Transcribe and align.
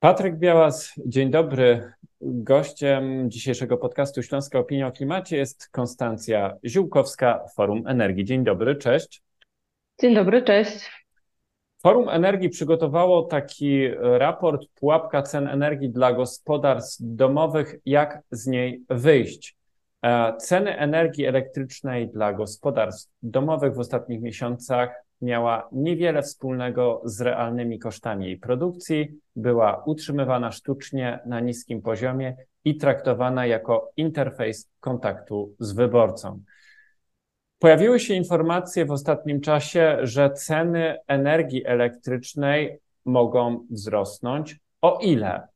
Patryk 0.00 0.36
Białas, 0.36 0.92
dzień 1.06 1.30
dobry. 1.30 1.92
Gościem 2.20 3.30
dzisiejszego 3.30 3.76
podcastu 3.76 4.22
Śląska 4.22 4.58
Opinia 4.58 4.86
o 4.86 4.92
Klimacie 4.92 5.36
jest 5.36 5.68
Konstancja 5.68 6.56
Ziółkowska, 6.64 7.44
Forum 7.54 7.86
Energii. 7.86 8.24
Dzień 8.24 8.44
dobry, 8.44 8.76
cześć. 8.76 9.22
Dzień 10.00 10.14
dobry, 10.14 10.42
cześć. 10.42 11.06
Forum 11.82 12.08
Energii 12.08 12.48
przygotowało 12.48 13.22
taki 13.22 13.88
raport 13.98 14.66
Pułapka 14.74 15.22
cen 15.22 15.48
energii 15.48 15.90
dla 15.90 16.12
gospodarstw 16.12 16.98
domowych, 17.00 17.74
jak 17.86 18.22
z 18.30 18.46
niej 18.46 18.84
wyjść. 18.88 19.56
E, 20.02 20.36
ceny 20.36 20.76
energii 20.76 21.26
elektrycznej 21.26 22.08
dla 22.08 22.32
gospodarstw 22.32 23.12
domowych 23.22 23.74
w 23.74 23.78
ostatnich 23.78 24.22
miesiącach 24.22 24.90
miała 25.22 25.68
niewiele 25.72 26.22
wspólnego 26.22 27.02
z 27.04 27.20
realnymi 27.20 27.78
kosztami 27.78 28.26
jej 28.26 28.38
produkcji, 28.38 29.20
była 29.36 29.82
utrzymywana 29.86 30.52
sztucznie 30.52 31.18
na 31.26 31.40
niskim 31.40 31.82
poziomie 31.82 32.36
i 32.64 32.76
traktowana 32.76 33.46
jako 33.46 33.92
interfejs 33.96 34.70
kontaktu 34.80 35.54
z 35.58 35.72
wyborcą. 35.72 36.40
Pojawiły 37.58 38.00
się 38.00 38.14
informacje 38.14 38.84
w 38.84 38.90
ostatnim 38.90 39.40
czasie, 39.40 39.98
że 40.02 40.30
ceny 40.30 40.98
energii 41.06 41.66
elektrycznej 41.66 42.78
mogą 43.04 43.66
wzrosnąć. 43.70 44.60
O 44.80 44.98
ile? 45.02 45.48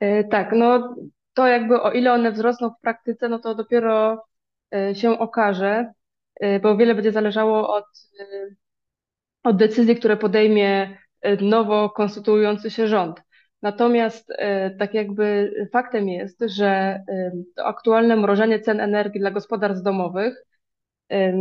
E, 0.00 0.24
tak, 0.24 0.52
no 0.52 0.94
to 1.34 1.46
jakby 1.46 1.82
o 1.82 1.92
ile 1.92 2.12
one 2.12 2.32
wzrosną 2.32 2.70
w 2.70 2.80
praktyce, 2.80 3.28
no 3.28 3.38
to 3.38 3.54
dopiero 3.54 4.24
e, 4.74 4.94
się 4.94 5.18
okaże, 5.18 5.92
e, 6.40 6.60
bo 6.60 6.76
wiele 6.76 6.94
będzie 6.94 7.12
zależało 7.12 7.74
od 7.74 7.84
od 9.44 9.56
decyzji, 9.56 9.96
które 9.96 10.16
podejmie 10.16 10.98
e, 11.20 11.36
nowo 11.36 11.90
konstytuujący 11.90 12.70
się 12.70 12.88
rząd. 12.88 13.22
Natomiast 13.62 14.30
e, 14.30 14.70
tak 14.70 14.94
jakby 14.94 15.54
faktem 15.72 16.08
jest, 16.08 16.40
że 16.46 16.66
e, 16.68 17.32
aktualne 17.56 18.16
mrożenie 18.16 18.60
cen 18.60 18.80
energii 18.80 19.20
dla 19.20 19.30
gospodarstw 19.30 19.84
domowych 19.84 20.44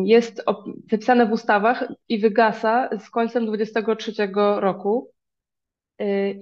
jest 0.06 0.44
wypisane 0.92 1.26
w 1.26 1.32
ustawach 1.32 1.88
i 2.10 2.20
wygasa 2.20 2.90
z 3.00 3.10
końcem 3.10 3.46
2023 3.46 4.12
roku. 4.58 5.13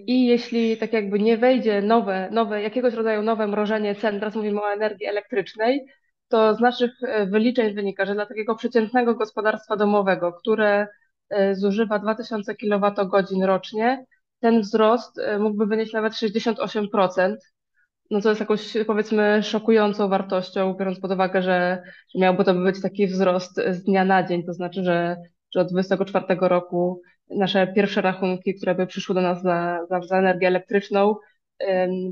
I 0.08 0.26
jeśli 0.26 0.78
tak 0.78 0.94
jakby 0.94 1.20
nie 1.20 1.38
wejdzie 1.38 1.82
nowe, 1.82 2.30
nowe, 2.32 2.62
jakiegoś 2.62 2.94
rodzaju 2.94 3.22
nowe 3.22 3.48
mrożenie 3.48 3.96
cen, 3.96 4.20
teraz 4.20 4.36
mówimy 4.36 4.62
o 4.62 4.74
energii 4.74 5.08
elektrycznej, 5.08 5.86
to 6.28 6.56
z 6.56 6.60
naszych 6.60 6.92
wyliczeń 7.28 7.74
wynika, 7.74 8.06
że 8.06 8.14
dla 8.14 8.26
takiego 8.26 8.56
przeciętnego 8.56 9.16
gospodarstwa 9.16 9.76
domowego, 9.76 10.34
które 10.34 10.88
E, 11.32 11.56
zużywa 11.56 12.00
2000 12.00 12.56
kWh 12.56 13.46
rocznie, 13.46 14.06
ten 14.40 14.62
wzrost 14.62 15.22
mógłby 15.40 15.66
wynieść 15.66 15.94
nawet 15.94 16.14
68%. 16.14 17.36
No 18.12 18.22
co 18.22 18.30
jest 18.30 18.42
jakąś 18.42 18.78
powiedzmy 18.88 19.44
szokującą 19.44 20.08
wartością, 20.08 20.74
biorąc 20.74 21.00
pod 21.00 21.12
uwagę, 21.12 21.42
że, 21.42 21.84
miałby 22.16 22.44
to 22.44 22.54
być 22.54 22.82
taki 22.82 23.08
wzrost 23.08 23.62
z 23.72 23.84
dnia 23.84 24.06
na 24.06 24.24
dzień, 24.24 24.44
to 24.44 24.54
znaczy, 24.54 24.84
że, 24.84 25.16
że 25.54 25.62
od 25.62 25.70
2024 25.70 26.40
roku 26.50 27.02
nasze 27.32 27.68
pierwsze 27.68 28.02
rachunki, 28.02 28.56
które 28.56 28.76
by 28.76 28.88
przyszły 28.88 29.16
do 29.16 29.22
nas 29.22 29.42
za, 29.42 29.86
za, 29.90 30.02
za 30.02 30.18
energię 30.18 30.48
elektryczną, 30.48 31.16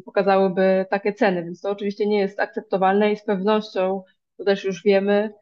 pokazałyby 0.05 0.85
takie 0.89 1.13
ceny, 1.13 1.43
więc 1.43 1.61
to 1.61 1.69
oczywiście 1.69 2.07
nie 2.07 2.19
jest 2.19 2.39
akceptowalne 2.39 3.11
i 3.11 3.17
z 3.17 3.23
pewnością, 3.23 4.03
to 4.37 4.43
też 4.43 4.63
już 4.63 4.83
wiemy, 4.83 5.33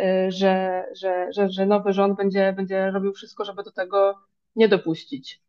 Y, 0.00 0.30
że, 0.30 0.84
że, 0.96 1.28
że, 1.32 1.50
że 1.50 1.66
nowy 1.66 1.92
rząd 1.92 2.16
będzie, 2.16 2.52
będzie 2.52 2.90
robił 2.90 3.12
wszystko, 3.12 3.44
żeby 3.44 3.62
do 3.62 3.72
tego 3.72 4.14
nie 4.56 4.68
dopuścić. 4.68 5.42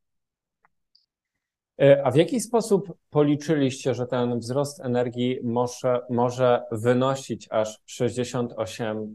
Y, 1.82 2.04
a 2.04 2.12
w 2.12 2.16
jaki 2.16 2.40
sposób 2.40 2.94
policzyliście, 3.10 3.94
że 3.94 4.08
ten 4.08 4.40
wzrost 4.40 4.80
energii 4.80 5.40
może, 5.44 6.00
może 6.09 6.64
wynosić 6.72 7.47
aż 7.52 7.81
68%? 7.88 9.08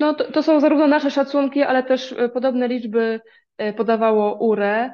No 0.00 0.14
to, 0.14 0.32
to 0.32 0.42
są 0.42 0.60
zarówno 0.60 0.86
nasze 0.86 1.10
szacunki, 1.10 1.62
ale 1.62 1.82
też 1.82 2.12
y, 2.12 2.28
podobne 2.28 2.68
liczby 2.68 3.20
podawało 3.76 4.38
URE 4.46 4.90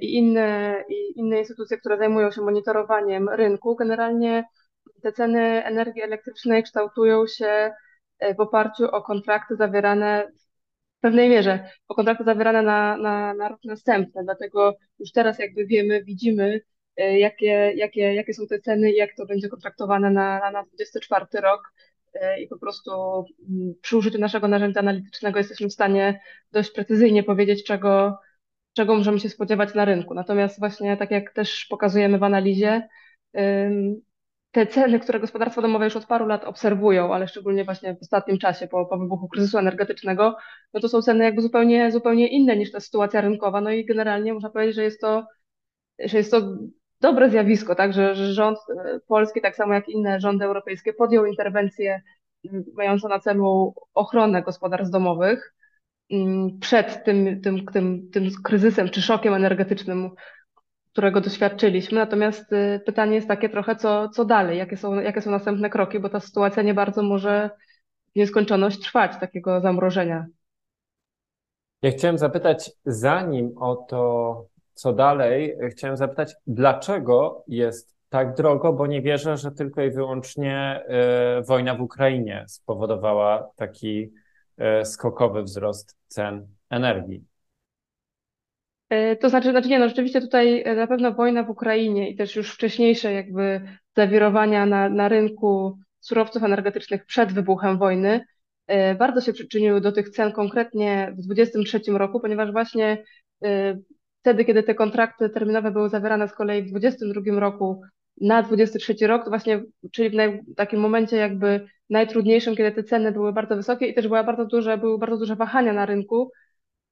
i 0.00 0.14
inne, 0.14 0.76
i 0.88 1.18
inne 1.20 1.38
instytucje, 1.38 1.78
które 1.78 1.98
zajmują 1.98 2.30
się 2.30 2.42
monitorowaniem 2.42 3.28
rynku. 3.28 3.76
Generalnie 3.76 4.44
te 5.02 5.12
ceny 5.12 5.64
energii 5.64 6.02
elektrycznej 6.02 6.62
kształtują 6.62 7.26
się 7.26 7.72
e, 8.18 8.34
w 8.34 8.40
oparciu 8.40 8.84
o 8.84 9.02
kontrakty 9.02 9.56
zawierane 9.56 10.28
w 10.98 11.00
pewnej 11.00 11.28
mierze, 11.30 11.70
o 11.88 11.94
kontrakty 11.94 12.24
zawierane 12.24 12.62
na, 12.62 12.96
na, 12.96 13.34
na 13.34 13.48
rok 13.48 13.60
następny. 13.64 14.24
Dlatego 14.24 14.76
już 14.98 15.12
teraz 15.12 15.38
jakby 15.38 15.66
wiemy, 15.66 16.04
widzimy, 16.04 16.60
e, 16.96 17.18
jakie, 17.18 17.72
jakie, 17.76 18.14
jakie 18.14 18.34
są 18.34 18.46
te 18.46 18.60
ceny 18.60 18.92
i 18.92 18.96
jak 18.96 19.10
to 19.16 19.26
będzie 19.26 19.48
kontraktowane 19.48 20.10
na, 20.10 20.50
na 20.50 20.62
24 20.64 21.26
rok. 21.42 21.62
E, 22.14 22.40
I 22.40 22.48
po 22.48 22.58
prostu 22.58 22.90
mm, 23.48 23.74
przy 23.82 23.96
użyciu 23.96 24.18
naszego 24.18 24.48
narzędzia 24.48 24.80
analitycznego 24.80 25.38
jesteśmy 25.38 25.68
w 25.68 25.72
stanie 25.72 26.20
dość 26.52 26.70
precyzyjnie 26.70 27.22
powiedzieć, 27.22 27.64
czego, 27.64 28.18
czego 28.72 28.94
możemy 28.94 29.20
się 29.20 29.28
spodziewać 29.28 29.74
na 29.74 29.84
rynku. 29.84 30.14
Natomiast 30.14 30.58
właśnie 30.58 30.96
tak 30.96 31.10
jak 31.10 31.32
też 31.32 31.66
pokazujemy 31.70 32.18
w 32.18 32.22
analizie, 32.22 32.88
te 34.50 34.66
ceny, 34.66 35.00
które 35.00 35.20
gospodarstwa 35.20 35.62
domowe 35.62 35.84
już 35.84 35.96
od 35.96 36.06
paru 36.06 36.26
lat 36.26 36.44
obserwują, 36.44 37.14
ale 37.14 37.28
szczególnie 37.28 37.64
właśnie 37.64 37.94
w 37.94 38.02
ostatnim 38.02 38.38
czasie, 38.38 38.68
po, 38.68 38.86
po 38.86 38.98
wybuchu 38.98 39.28
kryzysu 39.28 39.58
energetycznego, 39.58 40.36
no 40.74 40.80
to 40.80 40.88
są 40.88 41.02
ceny 41.02 41.24
jakby 41.24 41.42
zupełnie, 41.42 41.92
zupełnie 41.92 42.28
inne 42.28 42.56
niż 42.56 42.72
ta 42.72 42.80
sytuacja 42.80 43.20
rynkowa. 43.20 43.60
No 43.60 43.70
i 43.70 43.84
generalnie 43.84 44.34
można 44.34 44.50
powiedzieć, 44.50 44.76
że 44.76 44.82
jest 44.82 45.00
to, 45.00 45.26
że 45.98 46.18
jest 46.18 46.30
to 46.30 46.56
dobre 47.00 47.30
zjawisko, 47.30 47.74
tak, 47.74 47.92
że, 47.92 48.14
rząd 48.14 48.58
e, 48.84 49.00
polski, 49.08 49.40
tak 49.40 49.56
samo 49.56 49.74
jak 49.74 49.88
inne 49.88 50.20
rządy 50.20 50.44
europejskie, 50.44 50.92
podjął 50.92 51.26
interwencję 51.26 52.02
mającą 52.74 53.08
na 53.08 53.20
celu 53.20 53.74
ochronę 53.94 54.42
gospodarstw 54.42 54.92
domowych 54.92 55.54
przed 56.60 57.04
tym, 57.04 57.40
tym, 57.42 57.66
tym, 57.66 58.10
tym 58.12 58.30
kryzysem 58.44 58.88
czy 58.88 59.02
szokiem 59.02 59.34
energetycznym, 59.34 60.10
którego 60.92 61.20
doświadczyliśmy. 61.20 61.98
Natomiast 61.98 62.52
y, 62.52 62.80
pytanie 62.86 63.14
jest 63.14 63.28
takie 63.28 63.48
trochę, 63.48 63.76
co, 63.76 64.08
co 64.08 64.24
dalej, 64.24 64.58
jakie 64.58 64.76
są, 64.76 65.00
jakie 65.00 65.20
są 65.20 65.30
następne 65.30 65.70
kroki, 65.70 66.00
bo 66.00 66.08
ta 66.08 66.20
sytuacja 66.20 66.62
nie 66.62 66.74
bardzo 66.74 67.02
może 67.02 67.50
w 68.12 68.16
nieskończoność 68.16 68.80
trwać, 68.80 69.12
takiego 69.20 69.60
zamrożenia. 69.60 70.26
Ja 71.82 71.90
chciałem 71.90 72.18
zapytać, 72.18 72.70
zanim 72.84 73.58
o 73.58 73.76
to, 73.76 74.44
co 74.80 74.92
dalej, 74.92 75.56
chciałem 75.70 75.96
zapytać, 75.96 76.34
dlaczego 76.46 77.44
jest 77.48 77.96
tak 78.08 78.34
drogo, 78.34 78.72
bo 78.72 78.86
nie 78.86 79.02
wierzę, 79.02 79.36
że 79.36 79.52
tylko 79.52 79.82
i 79.82 79.90
wyłącznie 79.90 80.80
y, 81.40 81.42
wojna 81.42 81.74
w 81.74 81.80
Ukrainie 81.80 82.44
spowodowała 82.48 83.48
taki 83.56 84.10
y, 84.80 84.84
skokowy 84.84 85.42
wzrost 85.42 85.96
cen 86.08 86.46
energii. 86.70 87.24
E, 88.88 89.16
to 89.16 89.28
znaczy, 89.28 89.50
znaczy 89.50 89.68
nie, 89.68 89.78
no 89.78 89.88
rzeczywiście 89.88 90.20
tutaj 90.20 90.64
na 90.76 90.86
pewno 90.86 91.12
wojna 91.12 91.42
w 91.42 91.50
Ukrainie 91.50 92.10
i 92.10 92.16
też 92.16 92.36
już 92.36 92.54
wcześniejsze 92.54 93.12
jakby 93.12 93.60
zawirowania 93.96 94.66
na, 94.66 94.88
na 94.88 95.08
rynku 95.08 95.78
surowców 96.00 96.42
energetycznych 96.42 97.06
przed 97.06 97.32
wybuchem 97.32 97.78
wojny 97.78 98.24
bardzo 98.98 99.20
się 99.20 99.32
przyczyniły 99.32 99.80
do 99.80 99.92
tych 99.92 100.10
cen 100.10 100.32
konkretnie 100.32 101.14
w 101.18 101.22
2023 101.22 101.92
roku, 101.92 102.20
ponieważ 102.20 102.52
właśnie 102.52 103.04
wtedy, 104.20 104.44
kiedy 104.44 104.62
te 104.62 104.74
kontrakty 104.74 105.30
terminowe 105.30 105.70
były 105.70 105.88
zawierane 105.88 106.28
z 106.28 106.32
kolei 106.32 106.62
w 106.62 106.70
2022 106.70 107.40
roku 107.40 107.82
na 108.20 108.42
2023 108.42 109.06
rok, 109.06 109.24
to 109.24 109.30
właśnie, 109.30 109.62
czyli 109.92 110.10
w 110.10 110.14
naj, 110.14 110.40
takim 110.56 110.80
momencie 110.80 111.16
jakby 111.16 111.66
najtrudniejszym, 111.90 112.56
kiedy 112.56 112.72
te 112.72 112.84
ceny 112.84 113.12
były 113.12 113.32
bardzo 113.32 113.56
wysokie 113.56 113.86
i 113.86 113.94
też 113.94 114.08
była 114.08 114.24
bardzo 114.24 114.44
duże, 114.44 114.78
były 114.78 114.98
bardzo 114.98 115.16
duże 115.16 115.36
wahania 115.36 115.72
na 115.72 115.86
rynku, 115.86 116.30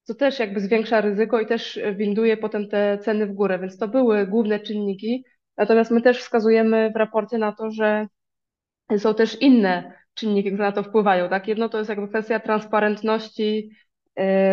co 0.02 0.14
też 0.14 0.38
jakby 0.38 0.60
zwiększa 0.60 1.00
ryzyko 1.00 1.40
i 1.40 1.46
też 1.46 1.80
winduje 1.96 2.36
potem 2.36 2.68
te 2.68 2.98
ceny 2.98 3.26
w 3.26 3.32
górę, 3.32 3.58
więc 3.58 3.78
to 3.78 3.88
były 3.88 4.26
główne 4.26 4.60
czynniki. 4.60 5.24
Natomiast 5.56 5.90
my 5.90 6.02
też 6.02 6.18
wskazujemy 6.18 6.90
w 6.94 6.96
raporcie 6.96 7.38
na 7.38 7.52
to, 7.52 7.70
że 7.70 8.06
są 8.98 9.14
też 9.14 9.42
inne 9.42 9.92
czynniki, 10.14 10.52
które 10.52 10.64
na 10.64 10.72
to 10.72 10.82
wpływają. 10.82 11.28
Tak? 11.28 11.48
Jedno 11.48 11.68
to 11.68 11.78
jest 11.78 11.90
jakby 11.90 12.08
kwestia 12.08 12.40
transparentności 12.40 13.70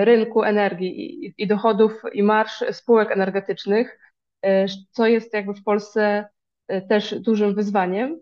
rynku 0.04 0.44
energii 0.44 1.34
i, 1.38 1.48
dochodów 1.48 2.02
i 2.14 2.24
marsz 2.24 2.64
spółek 2.72 3.12
energetycznych, 3.12 4.00
e, 4.42 4.66
co 4.92 5.08
jest 5.08 5.34
jakby 5.34 5.54
w 5.54 5.64
Polsce 5.64 6.30
e, 6.68 6.82
też 6.82 7.20
dużym 7.20 7.56
wyzwaniem. 7.56 8.20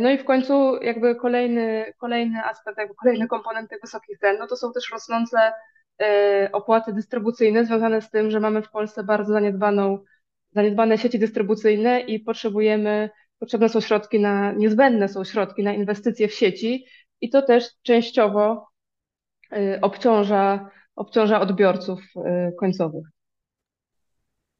No 0.00 0.10
i 0.10 0.18
w 0.18 0.24
końcu 0.24 0.82
jakby 0.82 1.16
kolejny, 1.16 1.92
kolejny 1.98 2.44
aspekt, 2.44 2.78
jakby 2.78 2.94
kolejny 2.94 3.28
komponent 3.28 3.70
tych 3.70 3.80
wysokich 3.80 4.18
cen, 4.18 4.36
no 4.38 4.46
to 4.46 4.56
są 4.56 4.72
też 4.72 4.90
rosnące 4.92 5.52
opłaty 6.52 6.92
dystrybucyjne 6.92 7.64
związane 7.64 8.02
z 8.02 8.10
tym, 8.10 8.30
że 8.30 8.40
mamy 8.40 8.62
w 8.62 8.70
Polsce 8.70 9.04
bardzo 9.04 9.32
zaniedbaną, 9.32 10.04
zaniedbane 10.54 10.98
sieci 10.98 11.18
dystrybucyjne 11.18 12.00
i 12.00 12.20
potrzebujemy, 12.20 13.10
potrzebne 13.38 13.68
są 13.68 13.80
środki 13.80 14.20
na, 14.20 14.52
niezbędne 14.52 15.08
są 15.08 15.24
środki 15.24 15.62
na 15.62 15.72
inwestycje 15.72 16.28
w 16.28 16.34
sieci 16.34 16.86
i 17.20 17.30
to 17.30 17.42
też 17.42 17.64
częściowo 17.82 18.68
obciąża, 19.82 20.70
obciąża 20.96 21.40
odbiorców 21.40 22.00
e, 22.16 22.52
końcowych. 22.52 23.04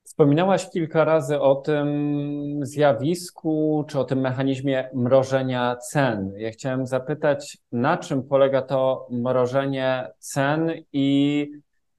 Wspominałaś 0.05 0.71
kilka 0.71 1.05
razy 1.05 1.41
o 1.41 1.55
tym 1.55 2.61
zjawisku, 2.63 3.85
czy 3.89 3.99
o 3.99 4.05
tym 4.05 4.21
mechanizmie 4.21 4.91
mrożenia 4.95 5.77
cen. 5.77 6.33
Ja 6.37 6.51
chciałem 6.51 6.87
zapytać, 6.87 7.59
na 7.73 7.97
czym 7.97 8.23
polega 8.23 8.63
to 8.63 9.09
mrożenie 9.11 10.11
cen 10.19 10.73
i 10.93 11.47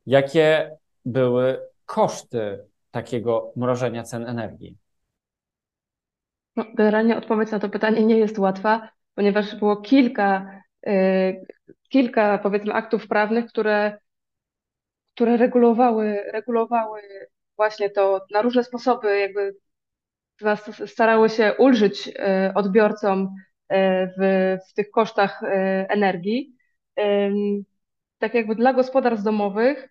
jakie 0.06 0.78
były 1.06 1.60
koszty 1.86 2.66
takiego 2.92 3.52
mrożenia 3.56 4.04
cen 4.04 4.28
energii? 4.28 4.78
No, 6.56 6.66
generalnie 6.76 7.18
odpowiedź 7.18 7.52
na 7.52 7.60
to 7.60 7.70
pytanie 7.70 8.06
nie 8.06 8.18
jest 8.18 8.40
łatwa, 8.40 8.90
ponieważ 9.16 9.56
było 9.56 9.78
kilka, 9.78 10.62
y, 10.88 11.46
kilka 11.90 12.38
powiedzmy 12.38 12.74
aktów 12.74 13.08
prawnych, 13.08 13.46
które, 13.46 13.98
które 15.16 15.38
regulowały, 15.38 16.24
regulowały 16.32 17.02
właśnie 17.58 17.90
to 17.90 18.26
na 18.32 18.42
różne 18.42 18.64
sposoby, 18.64 19.20
jakby 19.20 19.56
starały 20.86 21.30
się 21.30 21.54
ulżyć 21.58 22.08
y, 22.08 22.14
odbiorcom 22.56 23.22
y, 23.22 23.76
w, 24.18 24.58
w 24.70 24.74
tych 24.74 24.92
kosztach 24.92 25.42
energii. 25.90 26.56
Tak 28.18 28.34
jakby 28.34 28.56
dla 28.56 28.74
gospodarstw 28.74 29.26
domowych 29.26 29.90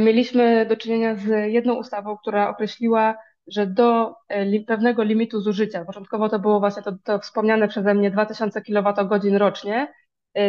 mieliśmy 0.00 0.66
do 0.66 0.76
czynienia 0.76 1.16
z 1.16 1.52
jedną 1.52 1.74
ustawą, 1.74 2.16
która 2.16 2.48
określiła 2.48 3.16
że 3.46 3.66
do 3.66 4.14
e, 4.28 4.60
pewnego 4.60 5.02
limitu 5.02 5.40
zużycia, 5.40 5.84
początkowo 5.84 6.28
to 6.28 6.38
było 6.38 6.60
właśnie 6.60 6.82
to, 6.82 6.92
to 7.04 7.18
wspomniane 7.18 7.68
przeze 7.68 7.94
mnie 7.94 8.10
2000 8.10 8.62
kWh 8.62 9.38
rocznie, 9.38 9.74
e, 9.74 10.05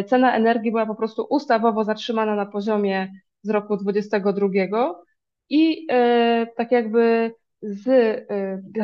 cena 0.08 0.36
energii 0.36 0.72
była 0.72 0.86
po 0.86 0.96
prostu 0.96 1.28
ustawowo 1.30 1.84
zatrzymana 1.84 2.36
na 2.36 2.46
poziomie 2.46 3.12
z 3.42 3.50
roku 3.50 3.78
2022 3.78 4.94
i 5.50 5.88
e, 5.92 6.48
tak 6.58 6.72
jakby 6.72 7.34
z, 7.62 7.88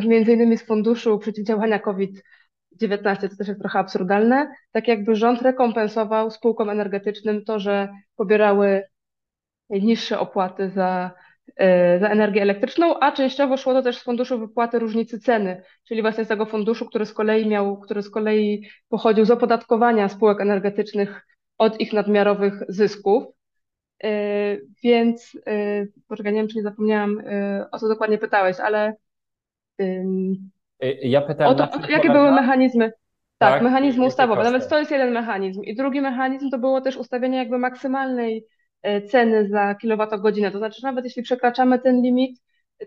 między 0.08 0.34
innymi 0.34 0.58
z 0.58 0.64
Funduszu 0.64 1.20
Przeciwdziałania 1.20 1.80
COVID-19, 1.80 3.30
to 3.30 3.36
też 3.36 3.48
jest 3.48 3.60
trochę 3.60 3.80
absurdalne, 3.80 4.48
tak 4.72 4.88
jakby 4.88 5.16
rząd 5.16 5.42
rekompensował 5.42 6.32
spółkom 6.32 6.70
energetycznym 6.70 7.46
to, 7.46 7.60
że 7.60 7.90
pobierały 8.16 8.84
niższe 9.70 10.20
opłaty 10.20 10.70
za 10.70 11.12
za 12.00 12.10
energię 12.10 12.42
elektryczną, 12.42 13.00
a 13.00 13.12
częściowo 13.12 13.58
szło 13.58 13.74
to 13.74 13.82
też 13.82 13.98
z 13.98 14.04
funduszu 14.04 14.40
wypłaty 14.40 14.80
różnicy 14.80 15.20
ceny, 15.20 15.62
czyli 15.88 16.02
właśnie 16.02 16.26
z 16.26 16.28
tego 16.28 16.46
funduszu, 16.46 16.86
który 16.86 17.06
z 17.06 17.14
kolei 17.14 17.48
miał, 17.48 17.80
który 17.80 18.02
z 18.02 18.10
kolei 18.10 18.68
pochodził 18.90 19.26
z 19.26 19.32
opodatkowania 19.32 20.10
spółek 20.10 20.42
energetycznych 20.42 21.26
od 21.58 21.82
ich 21.82 21.94
nadmiarowych 21.94 22.54
zysków. 22.68 23.24
E, 24.04 24.10
więc, 24.84 25.38
e, 25.48 25.86
poczekaj, 26.08 26.34
nie 26.34 26.40
wiem, 26.40 26.48
czy 26.48 26.58
nie 26.58 26.64
zapomniałam, 26.64 27.22
o 27.72 27.80
co 27.80 27.88
dokładnie 27.88 28.18
pytałeś, 28.18 28.60
ale 28.60 28.94
ja 31.02 31.22
pytałem, 31.22 31.54
o 31.54 31.68
to, 31.68 31.88
jakie 31.90 32.10
były 32.10 32.32
mechanizmy. 32.32 32.92
Tak, 33.38 33.54
tak 33.54 33.62
mechanizmy 33.62 34.06
ustawowe. 34.06 34.44
Nawet 34.44 34.70
to 34.70 34.80
jest 34.80 34.92
jeden 34.92 35.12
mechanizm. 35.12 35.64
I 35.64 35.76
drugi 35.76 36.02
mechanizm 36.02 36.50
to 36.50 36.58
było 36.58 36.82
też 36.82 36.98
ustawienie 36.98 37.38
jakby 37.38 37.58
maksymalnej 37.58 38.46
E, 38.46 38.53
ceny 39.12 39.50
za 39.50 39.76
kilowatogodzinę. 39.76 40.52
To 40.52 40.58
znaczy, 40.58 40.84
nawet 40.84 41.06
jeśli 41.06 41.24
przekraczamy 41.24 41.80
ten 41.80 42.02
limit, 42.02 42.40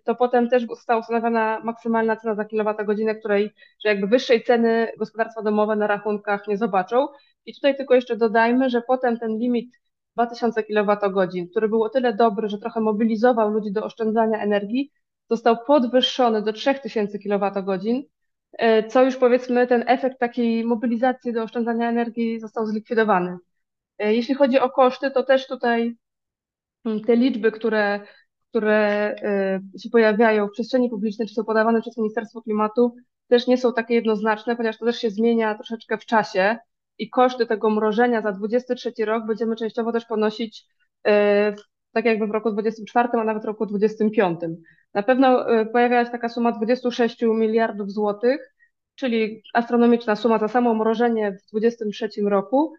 to 0.05 0.15
potem 0.15 0.49
też 0.49 0.67
została 0.67 1.01
ustanowiona 1.01 1.61
maksymalna 1.65 2.17
cena 2.17 2.35
za 2.35 2.45
kilowatogodzinę, 2.45 3.15
której, 3.15 3.55
że 3.85 3.89
jakby 3.89 4.07
wyższej 4.07 4.45
ceny 4.45 4.89
gospodarstwa 4.99 5.43
domowe 5.43 5.77
na 5.77 5.87
rachunkach 5.87 6.49
nie 6.49 6.57
zobaczą. 6.57 7.09
I 7.47 7.55
tutaj 7.55 7.77
tylko 7.77 7.95
jeszcze 7.95 8.17
dodajmy, 8.17 8.71
że 8.71 8.83
potem 8.83 9.19
ten 9.19 9.39
limit 9.39 9.77
2000 10.15 10.63
kWh, 10.63 11.51
który 11.51 11.69
był 11.69 11.83
o 11.83 11.89
tyle 11.89 12.15
dobry, 12.15 12.49
że 12.49 12.59
trochę 12.59 12.81
mobilizował 12.81 13.51
ludzi 13.51 13.73
do 13.73 13.85
oszczędzania 13.85 14.43
energii, 14.43 14.93
został 15.31 15.57
podwyższony 15.67 16.43
do 16.43 16.53
3000 16.53 17.19
kWh, 17.19 18.09
e, 18.53 18.89
co 18.89 19.05
już 19.05 19.17
powiedzmy 19.17 19.67
ten 19.67 19.85
efekt 19.87 20.19
takiej 20.19 20.65
mobilizacji 20.65 21.33
do 21.33 21.43
oszczędzania 21.43 21.89
energii 21.89 22.41
został 22.41 22.67
zlikwidowany. 22.67 23.37
E, 23.99 24.15
jeśli 24.15 24.35
chodzi 24.35 24.61
o 24.61 24.71
koszty, 24.71 25.11
to 25.11 25.23
też 25.23 25.47
tutaj 25.47 25.97
mm, 26.85 27.01
te 27.01 27.17
liczby, 27.17 27.53
które, 27.53 28.01
które 28.51 29.15
e, 29.23 29.61
się 29.83 29.91
pojawiają 29.91 30.47
w 30.47 30.51
przestrzeni 30.51 30.91
publicznej, 30.91 31.29
czy 31.29 31.35
są 31.35 31.45
podawane 31.45 31.81
przez 31.81 31.97
Ministerstwo 31.97 32.43
Klimatu, 32.43 32.95
też 33.29 33.47
nie 33.47 33.59
są 33.59 33.73
takie 33.73 33.95
jednoznaczne, 33.95 34.57
ponieważ 34.57 34.79
to 34.79 34.87
też 34.87 34.99
się 34.99 35.11
zmienia 35.11 35.55
troszeczkę 35.55 35.99
w 35.99 36.07
czasie 36.07 36.57
i 36.99 37.11
koszty 37.11 37.47
tego 37.47 37.71
mrożenia 37.71 38.23
za 38.23 38.33
23 38.33 38.93
rok 39.05 39.27
będziemy 39.27 39.57
częściowo 39.57 39.93
też 39.93 40.05
ponosić 40.05 40.65
e, 41.07 41.55
tak 41.93 42.05
jakby 42.05 42.27
w 42.27 42.31
roku 42.31 42.53
24, 42.53 43.09
a 43.13 43.25
nawet 43.25 43.43
w 43.43 43.47
roku 43.47 43.67
25. 43.67 44.41
Na 44.95 45.03
pewno 45.03 45.47
pojawia 45.73 46.05
się 46.05 46.11
taka 46.11 46.29
suma 46.29 46.53
26 46.53 47.23
miliardów 47.23 47.93
złotych, 47.93 48.53
czyli 48.95 49.43
astronomiczna 49.55 50.17
suma 50.17 50.39
za 50.39 50.49
samo 50.49 50.75
mrożenie 50.75 51.33
w 51.33 51.51
23 51.51 52.09
roku, 52.25 52.75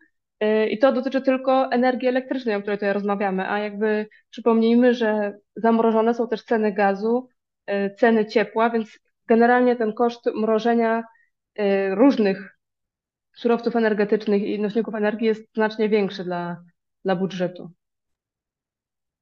I 0.69 0.77
to 0.79 0.91
dotyczy 0.91 1.21
tylko 1.21 1.71
energii 1.71 2.07
elektrycznej, 2.07 2.55
o 2.55 2.59
której 2.59 2.77
tutaj 2.77 2.93
rozmawiamy, 2.93 3.49
a 3.49 3.59
jakby 3.59 4.07
przypomnijmy, 4.29 4.93
że 4.93 5.37
zamrożone 5.55 6.13
są 6.13 6.27
też 6.27 6.43
ceny 6.43 6.71
gazu, 6.71 7.27
y, 7.69 7.95
ceny 7.99 8.25
ciepła, 8.25 8.69
więc 8.69 8.99
generalnie 9.27 9.75
ten 9.75 9.93
koszt 9.93 10.25
mrożenia 10.35 11.03
y, 11.59 11.95
różnych 11.95 12.57
surowców 13.35 13.75
energetycznych 13.75 14.41
i 14.41 14.59
nośników 14.59 14.95
energii 14.95 15.27
jest 15.27 15.53
znacznie 15.55 15.89
większy 15.89 16.23
dla, 16.23 16.63
dla 17.05 17.15
budżetu. 17.15 17.71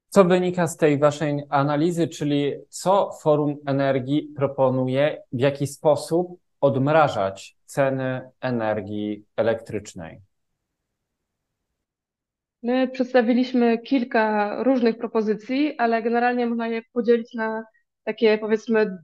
Co 0.08 0.24
wynika 0.24 0.66
z 0.66 0.76
tej 0.76 0.98
waszej 0.98 1.42
analizy, 1.48 2.08
czyli 2.08 2.52
co 2.68 3.10
Forum 3.22 3.56
Energii 3.66 4.32
proponuje, 4.36 5.22
w 5.32 5.40
jaki 5.40 5.66
sposób 5.66 6.38
odmrażać 6.60 7.56
ceny 7.64 8.30
energii 8.40 9.24
elektrycznej? 9.36 10.20
My 12.66 12.88
przedstawiliśmy 12.88 13.78
kilka 13.78 14.56
różnych 14.62 14.98
propozycji, 14.98 15.78
ale 15.78 16.02
generalnie 16.02 16.46
można 16.46 16.68
je 16.68 16.82
podzielić 16.92 17.34
na 17.34 17.64
takie, 18.04 18.38
powiedzmy, 18.38 18.98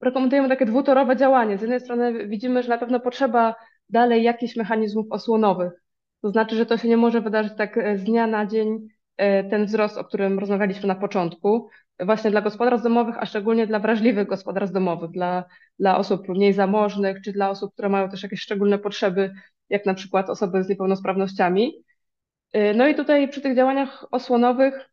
rekomendujemy 0.00 0.48
takie 0.48 0.66
dwutorowe 0.66 1.16
działanie. 1.16 1.58
Z 1.58 1.60
jednej 1.60 1.80
strony 1.80 2.28
widzimy, 2.28 2.62
że 2.62 2.68
na 2.68 2.78
pewno 2.78 3.00
potrzeba 3.00 3.54
dalej 3.88 4.22
jakichś 4.22 4.56
mechanizmów 4.56 5.06
osłonowych. 5.10 5.72
To 6.22 6.28
znaczy, 6.30 6.56
że 6.56 6.66
to 6.66 6.76
się 6.76 6.88
nie 6.88 6.96
może 6.96 7.20
wydarzyć 7.20 7.52
tak 7.56 7.78
e, 7.78 7.98
z 7.98 8.04
dnia 8.04 8.26
na 8.26 8.46
dzień 8.46 8.88
e, 9.16 9.44
ten 9.44 9.66
wzrost, 9.66 9.98
o 9.98 10.04
którym 10.04 10.38
rozmawialiśmy 10.38 10.88
na 10.88 10.94
początku, 10.94 11.68
właśnie 12.00 12.30
dla 12.30 12.40
gospodarstw 12.40 12.84
domowych, 12.84 13.18
a 13.18 13.26
szczególnie 13.26 13.66
dla 13.66 13.78
wrażliwych 13.78 14.28
gospodarstw 14.28 14.74
domowych, 14.74 15.10
dla, 15.10 15.44
dla 15.78 15.98
osób 15.98 16.28
mniej 16.28 16.52
zamożnych, 16.52 17.22
czy 17.24 17.32
dla 17.32 17.50
osób, 17.50 17.72
które 17.72 17.88
mają 17.88 18.08
też 18.08 18.22
jakieś 18.22 18.40
szczególne 18.40 18.78
potrzeby, 18.78 19.34
jak 19.68 19.86
na 19.86 19.94
przykład 19.94 20.30
osoby 20.30 20.62
z 20.62 20.68
niepełnosprawnościami. 20.68 21.83
Y, 22.56 22.74
no 22.74 22.88
i 22.88 22.94
tutaj 22.94 23.28
przy 23.28 23.40
tych 23.40 23.56
działaniach 23.56 24.06
osłonowych 24.10 24.90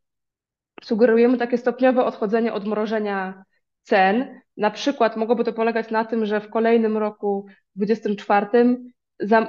sugerujemy 0.84 1.38
takie 1.38 1.58
stopniowe 1.58 2.06
odchodzenie 2.06 2.53
od 2.53 2.65
mrożenia 2.65 3.44
cen. 3.84 4.41
Na 4.58 4.72
przykład 4.72 5.18
mogłoby 5.18 5.44
to 5.44 5.53
polegać 5.53 5.91
na 5.91 6.06
tym, 6.06 6.25
że 6.25 6.41
w 6.41 6.50
kolejnym 6.50 6.98
roku 6.98 7.46
2024 7.75 8.77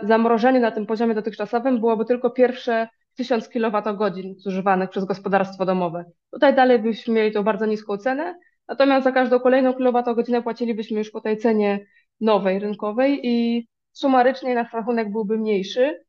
zamrożenie 0.03 0.61
na 0.61 0.71
tym 0.71 0.87
poziomie 0.87 1.15
dotychczasowym 1.15 1.81
byłoby 1.81 2.05
tylko 2.05 2.31
pierwsze 2.31 2.89
1000 3.15 3.49
kWh 3.49 4.13
zużywanych 4.37 4.91
przez 4.91 5.05
gospodarstwo 5.05 5.65
domowe. 5.65 6.05
Tutaj 6.31 6.55
dalej 6.55 6.79
byśmy 6.79 7.15
mieli 7.15 7.33
tą 7.33 7.43
bardzo 7.43 7.67
niską 7.67 7.97
cenę, 7.97 8.39
natomiast 8.69 9.05
za 9.05 9.13
każdą 9.13 9.41
kolejną 9.41 9.75
kilowatogodzinę 9.75 10.43
płacilibyśmy 10.43 10.99
już 10.99 11.11
po 11.11 11.21
tej 11.21 11.37
cenie 11.37 11.87
nowej, 12.21 12.59
rynkowej 12.59 13.21
i 13.23 13.69
sumarycznie 13.93 14.55
nasz 14.55 14.73
rachunek 14.73 15.13
byłby 15.13 15.39
mniejszy 15.39 16.05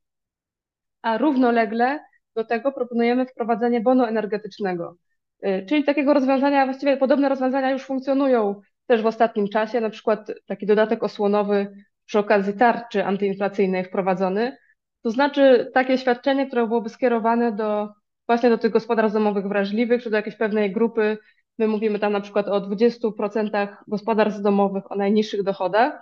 a 1.04 1.18
równolegle 1.18 2.00
do 2.36 2.44
tego 2.44 2.72
proponujemy 2.72 3.26
wprowadzenie 3.26 3.82
bonu 3.82 4.04
energetycznego. 4.04 4.98
Y, 5.46 5.66
czyli 5.70 5.84
takiego 5.84 6.14
rozwiązania, 6.14 6.66
właściwie 6.66 6.98
podobne 6.98 7.30
rozwiązania 7.30 7.72
już 7.72 7.84
funkcjonują 7.84 8.62
też 8.88 9.02
w 9.02 9.06
ostatnim 9.06 9.48
czasie, 9.48 9.82
na 9.82 9.90
przykład 9.90 10.32
taki 10.46 10.66
dodatek 10.66 11.04
osłonowy 11.04 11.74
przy 12.06 12.20
okazji 12.20 12.54
tarczy 12.54 13.06
antyinflacyjnej 13.06 13.84
wprowadzony. 13.84 14.58
To 15.02 15.12
znaczy 15.12 15.72
takie 15.74 15.98
świadczenie, 15.98 16.48
które 16.48 16.68
byłoby 16.68 16.90
skierowane 16.90 17.52
do 17.52 17.90
właśnie 18.28 18.50
do 18.50 18.58
tych 18.58 18.72
gospodarstw 18.72 19.14
domowych 19.14 19.48
wrażliwych, 19.48 20.04
czy 20.04 20.10
do 20.10 20.18
jakiejś 20.18 20.36
pewnej 20.36 20.72
grupy. 20.72 21.18
My 21.58 21.68
mówimy 21.68 22.00
tam 22.00 22.14
na 22.14 22.22
przykład 22.22 22.48
o 22.48 22.62
20% 22.62 23.68
gospodarstw 23.88 24.42
domowych 24.42 24.92
o 24.92 24.96
najniższych 24.96 25.44
dochodach, 25.44 26.00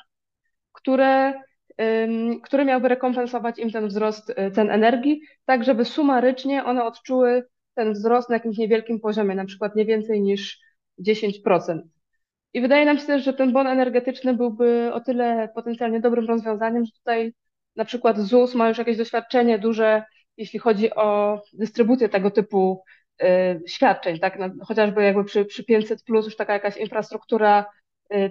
które 0.72 1.34
który 2.43 2.65
miałby 2.65 2.87
rekompensować 2.87 3.59
im 3.59 3.71
ten 3.71 3.87
wzrost 3.87 4.29
y, 4.29 4.51
cen 4.51 4.69
energii, 4.69 5.21
tak 5.45 5.63
żeby 5.63 5.85
sumarycznie 5.85 6.63
one 6.63 6.83
odczuły 6.83 7.43
ten 7.75 7.93
wzrost 7.93 8.29
na 8.29 8.35
jakimś 8.35 8.57
niewielkim 8.57 8.99
poziomie, 8.99 9.35
na 9.35 9.45
przykład 9.45 9.75
nie 9.75 9.85
więcej 9.85 10.21
niż 10.21 10.59
10%. 11.07 11.79
I 12.53 12.61
wydaje 12.61 12.85
nam 12.85 12.97
się 12.97 13.05
też, 13.05 13.23
że 13.23 13.33
ten 13.33 13.53
bon 13.53 13.67
energetyczny 13.67 14.33
byłby 14.33 14.93
o 14.93 15.01
tyle 15.01 15.49
potencjalnie 15.55 15.99
dobrym 15.99 16.25
rozwiązaniem, 16.25 16.85
że 16.85 16.91
tutaj 16.91 17.33
na 17.75 17.85
przykład 17.85 18.19
ZUS 18.19 18.55
ma 18.55 18.69
już 18.69 18.77
jakieś 18.77 18.97
doświadczenie 18.97 19.59
duże, 19.59 20.03
jeśli 20.37 20.59
chodzi 20.59 20.95
o 20.95 21.41
dystrybucję 21.53 22.09
tego 22.09 22.31
typu 22.31 22.83
świadczeń, 23.67 24.19
tak? 24.19 24.37
Chociażby 24.67 25.03
jakby 25.03 25.23
przy, 25.23 25.45
przy 25.45 25.63
500 25.63 26.03
plus 26.03 26.25
już 26.25 26.35
taka 26.35 26.53
jakaś 26.53 26.77
infrastruktura 26.77 27.65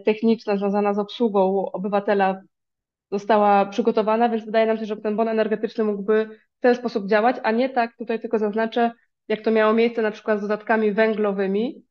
techniczna 0.05 0.57
związana 0.57 0.95
z 0.95 0.99
obsługą 0.99 1.71
obywatela 1.73 2.41
została 3.11 3.67
przygotowana, 3.67 4.29
więc 4.29 4.45
wydaje 4.45 4.67
nam 4.67 4.79
się, 4.79 4.85
że 4.85 4.97
ten 4.97 5.17
bon 5.17 5.29
energetyczny 5.29 5.85
mógłby 5.85 6.41
w 6.59 6.61
ten 6.61 6.75
sposób 6.75 7.07
działać, 7.07 7.37
a 7.43 7.51
nie 7.51 7.71
tak, 7.71 7.97
tutaj 7.97 8.21
tylko 8.21 8.39
zaznaczę, 8.39 8.93
jak 9.29 9.43
to 9.43 9.51
miało 9.51 9.73
miejsce 9.73 10.03
na 10.03 10.11
przykład 10.11 10.39
z 10.39 10.43
dodatkami 10.43 10.93
węglowymi, 10.93 11.85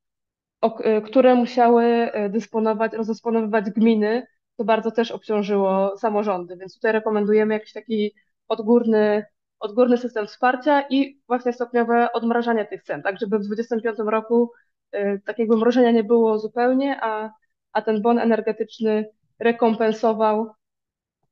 o, 0.61 0.79
które 1.05 1.35
musiały 1.35 2.11
dysponować, 2.29 2.93
rozdysponowywać 2.93 3.69
gminy, 3.69 4.27
to 4.57 4.63
bardzo 4.63 4.91
też 4.91 5.11
obciążyło 5.11 5.97
samorządy, 5.97 6.57
więc 6.57 6.75
tutaj 6.75 6.91
rekomendujemy 6.91 7.53
jakiś 7.53 7.73
taki 7.73 8.13
odgórny, 8.47 9.25
odgórny 9.59 9.97
system 9.97 10.27
wsparcia 10.27 10.83
i 10.89 11.21
właśnie 11.27 11.53
stopniowe 11.53 12.11
odmrażanie 12.11 12.65
tych 12.65 12.83
cen, 12.83 13.01
tak 13.01 13.19
żeby 13.19 13.39
w 13.39 13.43
2025 13.45 14.09
roku 14.11 14.51
y, 14.95 15.21
takiego 15.25 15.57
mrożenia 15.57 15.91
nie 15.91 16.03
było 16.03 16.39
zupełnie, 16.39 16.99
a, 17.03 17.33
a 17.73 17.81
ten 17.81 18.01
bon 18.01 18.19
energetyczny 18.19 19.05
rekompensował 19.39 20.51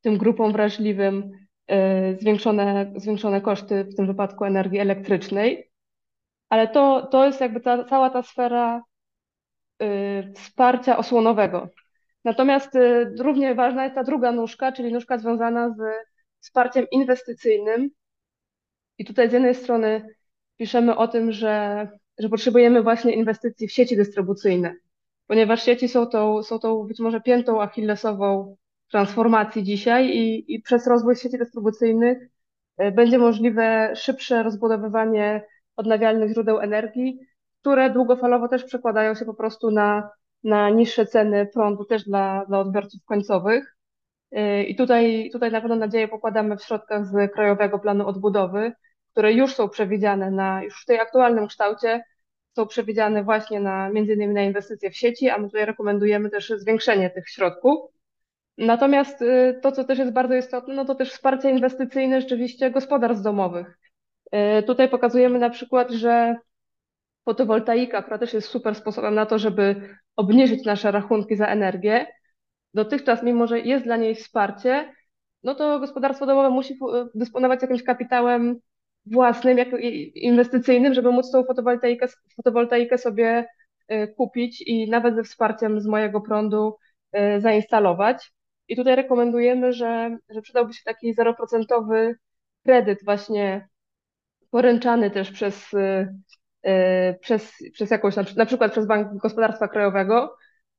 tym 0.02 0.18
grupom 0.18 0.52
wrażliwym 0.52 1.32
y, 1.72 2.18
zwiększone, 2.20 2.94
zwiększone 2.96 3.42
koszty, 3.42 3.84
w 3.84 3.96
tym 3.96 4.08
wypadku 4.08 4.46
energii 4.46 4.80
elektrycznej. 4.80 5.72
Ale 6.50 6.68
to, 6.68 7.08
to 7.12 7.26
jest 7.26 7.42
jakby 7.42 7.60
ta, 7.60 7.84
cała 7.84 8.10
ta 8.10 8.24
sfera 8.24 8.84
y, 9.82 10.34
wsparcia 10.36 10.98
osłonowego. 10.98 11.70
Natomiast 12.24 12.76
y, 12.76 13.16
równie 13.20 13.56
ważna 13.56 13.84
jest 13.84 13.96
ta 13.96 14.04
druga 14.04 14.32
nóżka, 14.32 14.72
czyli 14.72 14.94
nóżka 14.94 15.18
związana 15.18 15.70
z 15.70 15.82
wsparciem 16.40 16.86
inwestycyjnym. 16.92 17.90
I 18.98 19.06
tutaj 19.06 19.30
z 19.30 19.34
jednej 19.34 19.56
strony 19.56 20.16
piszemy 20.58 20.96
o 20.96 21.08
tym, 21.08 21.32
że, 21.32 21.88
że 22.20 22.30
potrzebujemy 22.30 22.84
właśnie 22.84 23.14
inwestycji 23.14 23.68
w 23.68 23.72
sieci 23.72 23.96
dystrybucyjne, 23.98 24.76
ponieważ 25.28 25.64
sieci 25.64 25.88
są 25.88 26.08
tą, 26.08 26.44
są 26.44 26.60
tą 26.60 26.84
być 26.84 27.00
może 27.00 27.22
piętą 27.22 27.62
achillesową 27.62 28.56
transformacji 28.92 29.64
dzisiaj 29.64 30.10
i, 30.10 30.54
i 30.54 30.62
przez 30.62 30.88
rozwój 30.88 31.16
sieci 31.16 31.38
dystrybucyjnych 31.38 32.18
y, 32.82 32.92
będzie 32.92 33.18
możliwe 33.18 33.96
szybsze 33.96 34.44
rozbudowywanie 34.44 35.44
odnawialnych 35.76 36.32
źródeł 36.32 36.60
energii, 36.60 37.20
które 37.62 37.90
długofalowo 37.90 38.48
też 38.48 38.64
przekładają 38.64 39.16
się 39.16 39.26
po 39.26 39.34
prostu 39.34 39.72
na 39.72 40.10
na 40.44 40.70
niższe 40.70 41.06
ceny 41.06 41.46
prądu 41.54 41.86
też 41.86 42.04
dla, 42.04 42.46
dla 42.46 42.60
odbiorców 42.60 43.06
końcowych. 43.06 43.78
Y, 44.38 44.64
I 44.64 44.76
tutaj, 44.76 45.30
tutaj 45.34 45.52
na 45.52 45.62
pewno 45.62 45.76
nadzieję 45.76 46.08
pokładamy 46.08 46.58
w 46.58 46.64
środkach 46.64 47.06
z 47.06 47.34
Krajowego 47.34 47.80
Planu 47.80 48.08
Odbudowy, 48.08 48.72
które 49.12 49.34
już 49.34 49.56
są 49.56 49.70
przewidziane 49.70 50.32
na, 50.32 50.64
już 50.64 50.84
w 50.84 50.86
tej 50.86 51.00
aktualnym 51.00 51.48
kształcie, 51.48 52.04
są 52.56 52.68
przewidziane 52.68 53.24
właśnie 53.24 53.60
na 53.60 53.90
między 53.90 54.14
innymi 54.14 54.34
na 54.34 54.44
inwestycje 54.44 54.92
w 54.92 54.98
sieci, 54.98 55.30
a 55.30 55.38
my 55.38 55.48
tutaj 55.48 55.66
rekomendujemy 55.66 56.30
też 56.30 56.50
zwiększenie 56.50 57.10
tych 57.10 57.30
środków. 57.30 57.92
Natomiast 58.58 59.22
y, 59.22 59.60
to, 59.64 59.72
co 59.72 59.84
też 59.84 60.00
jest 60.00 60.12
bardzo 60.14 60.36
istotne, 60.36 60.74
no 60.74 60.86
to 60.86 60.96
też 60.96 61.12
wsparcie 61.12 61.52
inwestycyjne 61.52 62.22
rzeczywiście 62.22 62.72
gospodarstw 62.72 63.24
domowych. 63.24 63.80
Y, 64.60 64.64
tutaj 64.64 64.90
pokazujemy 64.90 65.40
na 65.40 65.50
przykład, 65.50 65.92
że 65.92 66.36
fotowoltaika, 67.26 68.02
która 68.02 68.18
też 68.18 68.34
jest 68.34 68.48
super 68.48 68.76
sposobem 68.76 69.16
na 69.16 69.26
to, 69.26 69.40
żeby 69.40 69.90
obniżyć 70.16 70.66
nasze 70.66 70.92
rachunki 70.92 71.36
za 71.36 71.48
energię, 71.48 72.08
dotychczas, 72.74 73.24
mimo 73.24 73.48
że 73.48 73.60
jest 73.60 73.86
dla 73.86 73.98
niej 73.98 74.16
wsparcie, 74.16 74.94
no 75.44 75.56
to 75.56 75.80
gospodarstwo 75.80 76.26
domowe 76.26 76.50
musi 76.50 76.78
dysponować 77.16 77.62
jakimś 77.62 77.84
kapitałem 77.84 78.56
własnym, 79.06 79.58
jak 79.58 79.68
inwestycyjnym, 80.16 80.94
żeby 80.94 81.12
móc 81.12 81.32
tą 81.32 81.44
fotowoltaikę, 81.44 82.08
fotowoltaikę 82.36 82.98
sobie 82.98 83.46
y, 83.92 84.14
kupić 84.18 84.62
i 84.62 84.90
nawet 84.90 85.16
ze 85.16 85.24
wsparciem 85.24 85.82
z 85.82 85.88
mojego 85.88 86.22
prądu 86.22 86.76
zainstalować. 87.40 88.32
I 88.68 88.76
tutaj 88.76 88.96
rekomendujemy, 88.96 89.74
że, 89.74 90.18
że 90.30 90.42
przydałby 90.42 90.74
się 90.74 90.84
taki 90.86 91.14
zeroprocentowy 91.14 92.16
kredyt 92.66 93.00
właśnie 93.06 93.68
poręczany 94.52 95.12
też 95.12 95.32
przez 95.32 95.74
y, 95.74 96.08
Y, 96.68 97.20
przez, 97.20 97.54
przez 97.74 97.92
jakąś, 97.92 98.36
na 98.36 98.46
przykład 98.46 98.72
przez 98.72 98.88
Bank 98.88 99.22
Gospodarstwa 99.22 99.68
Krajowego, 99.68 100.38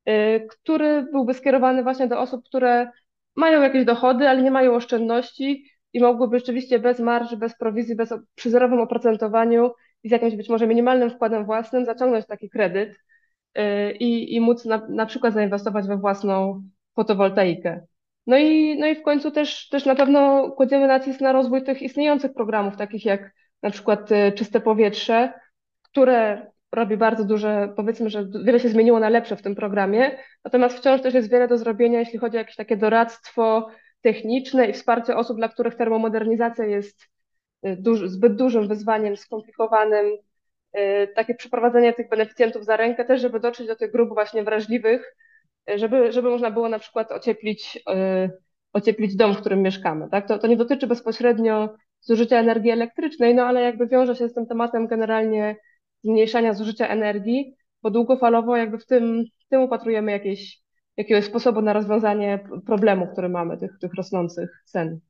y, 0.09 0.47
który 0.51 1.07
byłby 1.13 1.35
skierowany 1.35 1.83
właśnie 1.83 2.07
do 2.07 2.21
osób, 2.21 2.45
które 2.45 2.91
mają 3.37 3.63
jakieś 3.63 3.85
dochody, 3.85 4.29
ale 4.29 4.43
nie 4.43 4.51
mają 4.51 4.75
oszczędności 4.75 5.65
i 5.93 6.01
mogłyby 6.01 6.39
rzeczywiście 6.39 6.79
bez 6.79 7.01
marży, 7.01 7.37
bez 7.37 7.59
prowizji, 7.59 7.97
bez, 7.97 8.15
przy 8.35 8.51
zerowym 8.51 8.81
oprocentowaniu 8.81 9.71
i 10.03 10.09
z 10.09 10.13
jakimś 10.13 10.37
być 10.37 10.49
może 10.49 10.67
minimalnym 10.67 11.11
wkładem 11.11 11.45
własnym 11.45 11.85
zaciągnąć 11.85 12.27
taki 12.27 12.51
kredyt 12.51 12.99
i, 14.01 14.35
i 14.35 14.41
móc 14.41 14.65
na, 14.65 14.87
na 14.89 15.07
przykład 15.07 15.35
zainwestować 15.35 15.87
we 15.87 15.97
własną 15.97 16.63
fotowoltaikę. 16.99 17.81
No 18.27 18.39
i, 18.39 18.79
no 18.79 18.87
i 18.87 18.95
w 18.95 19.03
końcu 19.03 19.31
też, 19.31 19.69
też 19.69 19.85
na 19.85 19.95
pewno 19.95 20.51
kładziemy 20.51 20.87
nacisk 20.87 21.21
na 21.21 21.33
rozwój 21.33 21.63
tych 21.63 21.83
istniejących 21.83 22.35
programów, 22.35 22.77
takich 22.77 23.05
jak 23.05 23.33
na 23.63 23.71
przykład 23.71 24.11
Czyste 24.35 24.61
Powietrze, 24.61 25.33
które 25.83 26.47
robi 26.73 26.97
bardzo 26.97 27.25
duże, 27.25 27.73
powiedzmy, 27.77 28.11
że 28.11 28.27
wiele 28.45 28.61
się 28.61 28.69
zmieniło 28.69 29.01
na 29.01 29.09
lepsze 29.09 29.37
w 29.37 29.43
tym 29.43 29.55
programie, 29.55 30.19
natomiast 30.45 30.79
wciąż 30.79 31.03
też 31.03 31.15
jest 31.15 31.31
wiele 31.31 31.49
do 31.49 31.59
zrobienia, 31.59 31.99
jeśli 31.99 32.19
chodzi 32.19 32.37
o 32.37 32.39
jakieś 32.39 32.57
takie 32.57 32.77
doradztwo 32.77 33.69
techniczne 34.01 34.67
i 34.67 34.73
wsparcie 34.73 35.17
osób, 35.17 35.37
dla 35.37 35.49
których 35.49 35.75
termomodernizacja 35.75 36.65
jest 36.65 37.07
y, 37.67 37.77
duży, 37.77 38.09
zbyt 38.09 38.37
dużym 38.37 38.69
wyzwaniem, 38.69 39.17
skomplikowanym. 39.17 40.07
Y, 40.77 41.09
takie 41.15 41.35
przeprowadzenie 41.35 41.93
tych 41.93 42.09
beneficjentów 42.09 42.65
za 42.65 42.77
rękę 42.77 43.05
też, 43.05 43.21
żeby 43.21 43.41
dotrzeć 43.41 43.67
do 43.67 43.77
tych 43.77 43.93
grup 43.93 44.09
właśnie 44.09 44.43
wrażliwych, 44.43 45.03
y, 45.03 45.28
żeby, 45.77 46.13
żeby 46.13 46.31
można 46.31 46.51
było 46.51 46.69
na 46.69 46.79
przykład 46.79 47.13
ocieplić, 47.13 47.85
ocieplić 48.73 49.17
dom, 49.17 49.35
w 49.35 49.41
którym 49.41 49.63
mieszkamy. 49.63 50.09
Tak? 50.11 50.29
To, 50.29 50.39
to 50.39 50.47
nie 50.47 50.57
dotyczy 50.57 50.87
bezpośrednio 50.87 51.75
zużycia 52.01 52.37
energii 52.37 52.71
elektrycznej, 52.71 53.35
no 53.35 53.43
ale 53.43 53.63
jakby 53.63 53.87
wiąże 53.87 54.17
się 54.17 54.29
z 54.29 54.35
tym 54.35 54.47
tematem 54.47 54.87
generalnie 54.87 55.57
zmniejszania 56.05 56.55
zużycia 56.55 56.89
energii, 56.89 57.55
bo 57.83 57.91
długofalowo 57.91 58.57
jakby 58.57 58.79
w 58.79 58.87
tym, 58.87 59.25
w 59.47 59.49
tym 59.49 59.63
upatrujemy 59.63 60.13
jakieś, 60.13 60.61
jakiegoś 60.97 61.25
sposobu 61.25 61.63
na 61.63 61.73
rozwiązanie 61.73 62.49
problemu, 62.67 63.09
który 63.13 63.29
mamy, 63.29 63.59
tych, 63.59 63.71
tych 63.81 63.95
rosnących 63.95 64.63
cen. 64.65 65.01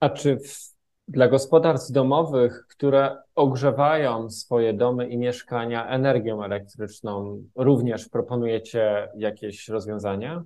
A 0.00 0.10
czy 0.10 0.36
w, 0.36 0.72
dla 1.08 1.28
gospodarstw 1.28 1.92
domowych, 1.92 2.66
które 2.68 3.22
ogrzewają 3.34 4.30
swoje 4.30 4.74
domy 4.74 5.08
i 5.08 5.18
mieszkania 5.18 5.88
energią 5.88 6.44
elektryczną, 6.44 7.42
również 7.56 8.08
proponujecie 8.08 9.08
jakieś 9.16 9.68
rozwiązania? 9.68 10.42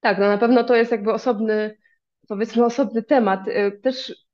Tak, 0.00 0.18
no 0.18 0.28
na 0.28 0.38
pewno 0.38 0.64
to 0.64 0.76
jest 0.76 0.90
jakby 0.90 1.12
osobny, 1.12 1.76
powiedzmy 2.28 2.64
osobny 2.64 3.02
temat. 3.02 3.48
Y, 3.48 3.80
też 3.82 4.24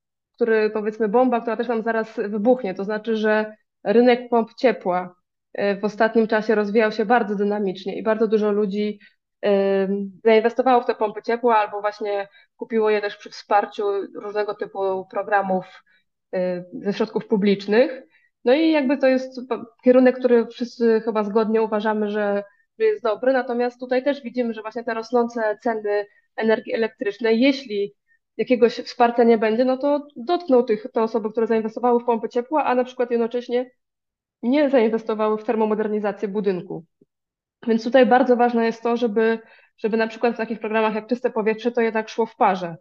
który 0.41 0.71
powiedzmy 0.71 1.09
bomba, 1.09 1.41
która 1.41 1.57
też 1.57 1.69
nam 1.69 1.83
zaraz 1.83 2.17
wybuchnie. 2.17 2.75
To 2.75 2.85
znaczy, 2.85 3.17
że 3.17 3.57
rynek 3.85 4.29
pomp 4.31 4.55
ciepła 4.55 5.15
e, 5.53 5.81
w 5.81 5.85
ostatnim 5.85 6.27
czasie 6.27 6.55
rozwijał 6.55 6.93
się 6.93 7.05
bardzo 7.05 7.35
dynamicznie 7.35 7.99
i 7.99 8.03
bardzo 8.03 8.29
dużo 8.29 8.53
ludzi 8.53 8.99
zainwestowało 10.25 10.83
w 10.83 10.87
te 10.87 10.95
pompy 10.95 11.23
ciepła 11.23 11.57
albo 11.57 11.81
właśnie 11.81 12.29
kupiło 12.57 12.91
je 12.91 13.01
też 13.01 13.17
przy 13.17 13.31
wsparciu 13.31 13.85
różnego 14.15 14.55
typu 14.55 15.07
programów 15.11 15.65
ze 16.73 16.93
środków 16.93 17.27
publicznych. 17.27 18.03
No 18.45 18.55
i 18.55 18.71
jakby 18.71 18.99
to 18.99 19.09
jest 19.09 19.41
kierunek, 19.85 20.19
który 20.19 20.47
wszyscy 20.47 21.01
chyba 21.05 21.25
zgodnie 21.25 21.63
uważamy, 21.63 22.11
że 22.11 22.45
jest 22.79 23.03
dobry, 23.03 23.33
natomiast 23.33 23.81
tutaj 23.81 24.05
też 24.05 24.23
widzimy, 24.23 24.55
że 24.55 24.63
właśnie 24.63 24.85
te 24.85 24.95
rosnące 24.95 25.59
ceny 25.63 26.07
energii 26.37 26.75
elektrycznej, 26.75 27.41
jeśli 27.41 27.95
jakiegoś 28.37 28.75
wsparcia 28.75 29.25
nie 29.25 29.39
będzie, 29.39 29.65
no 29.65 29.77
to 29.77 30.07
dotkną 30.17 30.65
tych, 30.65 30.87
te 30.93 31.03
osoby, 31.03 31.31
które 31.31 31.47
zainwestowały 31.47 32.01
w 32.01 32.05
pompy 32.05 32.29
ciepła, 32.29 32.65
a 32.65 32.75
na 32.75 32.85
przykład 32.85 33.11
jednocześnie 33.11 33.71
nie 34.43 34.71
zainwestowały 34.71 35.39
w 35.39 35.45
termomodernizację 35.45 36.29
budynku. 36.29 36.85
Więc 37.67 37.85
tutaj 37.85 38.07
bardzo 38.07 38.37
ważne 38.37 38.67
jest 38.67 38.83
to, 38.83 38.97
żeby, 38.97 39.39
żeby 39.79 39.97
na 39.97 40.07
przykład 40.07 40.35
w 40.35 40.37
takich 40.37 40.61
programach 40.61 40.95
jak 40.95 41.07
Czyste 41.07 41.31
Powietrze 41.31 41.73
to 41.73 41.81
jednak 41.81 42.09
szło 42.09 42.27
w 42.27 42.37
parze. 42.37 42.77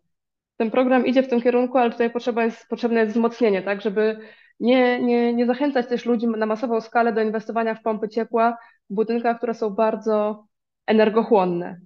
Ten 0.58 0.72
program 0.72 1.06
idzie 1.06 1.24
w 1.24 1.28
tym 1.28 1.42
kierunku, 1.42 1.78
ale 1.78 1.92
tutaj 1.92 2.10
potrzeba 2.10 2.44
jest, 2.44 2.68
potrzebne 2.68 3.00
jest 3.00 3.12
wzmocnienie, 3.12 3.62
tak, 3.62 3.82
żeby 3.82 4.20
nie, 4.60 5.02
nie, 5.02 5.34
nie 5.34 5.46
zachęcać 5.46 5.88
też 5.88 6.06
ludzi 6.06 6.28
na 6.28 6.46
masową 6.46 6.82
skalę 6.82 7.14
do 7.14 7.22
inwestowania 7.22 7.76
w 7.76 7.82
pompy 7.82 8.10
ciepła 8.10 8.58
w 8.90 8.94
budynkach, 8.94 9.38
które 9.38 9.54
są 9.54 9.70
bardzo 9.70 10.46
energochłonne. 10.88 11.80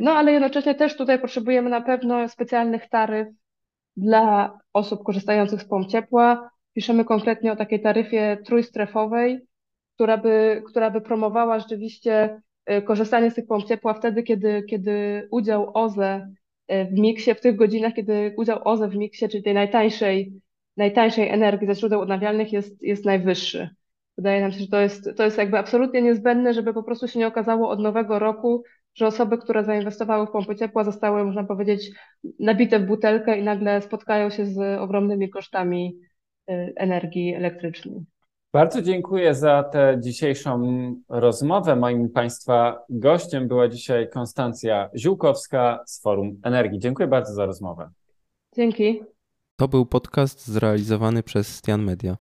No 0.00 0.12
ale 0.12 0.32
jednocześnie 0.32 0.74
też 0.74 0.96
tutaj 0.96 1.18
potrzebujemy 1.18 1.70
na 1.70 1.80
pewno 1.80 2.28
specjalnych 2.28 2.88
taryf 2.88 3.28
dla 3.96 4.58
osób 4.72 5.04
korzystających 5.04 5.62
z 5.62 5.68
pomp 5.68 5.88
ciepła. 5.88 6.50
Piszemy 6.74 7.04
konkretnie 7.04 7.52
o 7.52 7.56
takiej 7.56 7.82
taryfie 7.82 8.38
trójstrefowej, 8.44 9.47
która 9.98 10.16
by, 10.16 10.62
która 10.66 10.90
by 10.90 11.00
promowała 11.00 11.58
rzeczywiście 11.58 12.40
y, 12.70 12.82
korzystanie 12.82 13.30
z 13.30 13.34
tych 13.34 13.46
pomp 13.46 13.64
ciepła 13.64 13.94
wtedy, 13.94 14.22
kiedy, 14.22 14.62
kiedy 14.62 15.28
udział 15.30 15.70
OZE 15.74 16.30
y, 16.72 16.84
w 16.84 16.92
miksie, 16.92 17.34
w 17.34 17.40
tych 17.40 17.56
godzinach, 17.56 17.94
kiedy 17.94 18.34
udział 18.36 18.60
OZE 18.64 18.88
w 18.88 18.96
miksie, 18.96 19.28
czyli 19.28 19.42
tej 19.42 19.54
najtańszej 19.54 20.32
najtańszej 20.76 21.28
energii 21.28 21.66
ze 21.66 21.74
źródeł 21.74 22.00
odnawialnych 22.00 22.52
jest, 22.52 22.82
jest 22.82 23.04
najwyższy. 23.04 23.68
Wydaje 24.16 24.40
nam 24.40 24.52
się, 24.52 24.58
że 24.58 24.68
to 24.68 24.80
jest, 24.80 25.08
to 25.16 25.24
jest 25.24 25.38
jakby 25.38 25.58
absolutnie 25.58 26.02
niezbędne, 26.02 26.54
żeby 26.54 26.74
po 26.74 26.82
prostu 26.82 27.08
się 27.08 27.18
nie 27.18 27.26
okazało 27.26 27.70
od 27.70 27.80
nowego 27.80 28.18
roku, 28.18 28.62
że 28.94 29.06
osoby, 29.06 29.38
które 29.38 29.64
zainwestowały 29.64 30.26
w 30.26 30.30
pompy 30.30 30.56
ciepła, 30.56 30.84
zostały, 30.84 31.24
można 31.24 31.44
powiedzieć, 31.44 31.90
nabite 32.38 32.78
w 32.78 32.86
butelkę 32.86 33.38
i 33.38 33.42
nagle 33.42 33.82
spotkają 33.82 34.30
się 34.30 34.46
z 34.46 34.80
ogromnymi 34.80 35.30
kosztami 35.30 35.98
y, 36.50 36.72
energii 36.76 37.34
elektrycznej. 37.34 38.04
Bardzo 38.58 38.82
dziękuję 38.82 39.34
za 39.34 39.62
tę 39.62 39.96
dzisiejszą 40.00 40.62
rozmowę. 41.08 41.76
Moim 41.76 42.10
Państwa 42.10 42.84
gościem 42.90 43.48
była 43.48 43.68
dzisiaj 43.68 44.10
Konstancja 44.10 44.90
Ziółkowska 44.96 45.82
z 45.86 46.02
Forum 46.02 46.40
Energii. 46.42 46.78
Dziękuję 46.78 47.08
bardzo 47.08 47.34
za 47.34 47.46
rozmowę. 47.46 47.90
Dzięki. 48.56 49.02
To 49.56 49.68
był 49.68 49.86
podcast 49.86 50.48
zrealizowany 50.48 51.22
przez 51.22 51.56
Stian 51.56 51.82
Media. 51.82 52.16